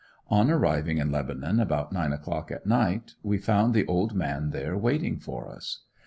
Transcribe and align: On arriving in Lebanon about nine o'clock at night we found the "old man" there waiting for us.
On 0.29 0.49
arriving 0.49 0.97
in 0.97 1.11
Lebanon 1.11 1.59
about 1.59 1.91
nine 1.93 2.11
o'clock 2.11 2.49
at 2.51 2.65
night 2.65 3.13
we 3.21 3.37
found 3.37 3.75
the 3.75 3.85
"old 3.85 4.15
man" 4.15 4.49
there 4.49 4.75
waiting 4.75 5.19
for 5.19 5.47
us. 5.47 5.83